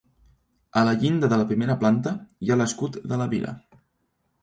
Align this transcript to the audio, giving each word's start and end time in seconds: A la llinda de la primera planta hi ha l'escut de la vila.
A 0.81 0.81
la 0.87 0.93
llinda 1.03 1.29
de 1.35 1.39
la 1.43 1.47
primera 1.53 1.77
planta 1.85 2.17
hi 2.47 2.51
ha 2.57 2.61
l'escut 2.65 3.01
de 3.13 3.25
la 3.25 3.33
vila. 3.37 3.57